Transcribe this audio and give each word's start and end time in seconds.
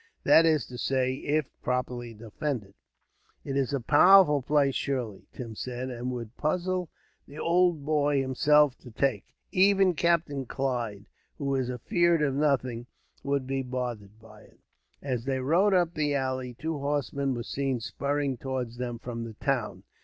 That 0.23 0.47
is 0.47 0.65
to 0.65 0.79
say, 0.79 1.13
if 1.17 1.45
properly 1.61 2.15
defended." 2.15 2.73
"It's 3.45 3.71
a 3.71 3.79
powerful 3.79 4.41
place, 4.41 4.73
surely," 4.73 5.27
Tim 5.31 5.53
said; 5.53 5.91
"and 5.91 6.09
would 6.11 6.35
puzzle 6.37 6.89
the 7.27 7.37
ould 7.37 7.85
boy 7.85 8.19
himself 8.19 8.75
to 8.79 8.89
take. 8.89 9.35
Even 9.51 9.93
Captain 9.93 10.47
Clive, 10.47 11.05
who 11.37 11.53
is 11.53 11.69
afeard 11.69 12.23
of 12.23 12.33
nothing, 12.33 12.87
would 13.21 13.45
be 13.45 13.61
bothered 13.61 14.17
by 14.19 14.41
it." 14.41 14.59
As 15.03 15.25
they 15.25 15.37
rode 15.39 15.75
up 15.75 15.93
the 15.93 16.13
valley, 16.13 16.55
two 16.55 16.79
horsemen 16.79 17.35
were 17.35 17.43
seen 17.43 17.79
spurring 17.79 18.37
towards 18.37 18.77
them, 18.77 18.97
from 18.97 19.23
the 19.23 19.33
town. 19.33 19.83